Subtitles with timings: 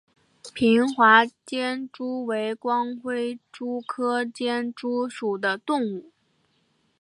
[0.55, 6.11] 平滑间蛛为光盔蛛科间蛛属的动物。